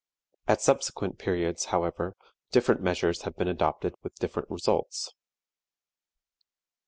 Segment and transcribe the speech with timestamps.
[0.47, 2.15] At subsequent periods, however,
[2.49, 5.13] different measures have been adopted with different results.